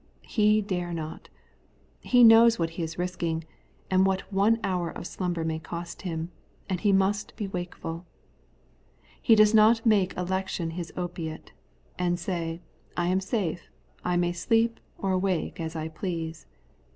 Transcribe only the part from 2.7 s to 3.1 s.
he is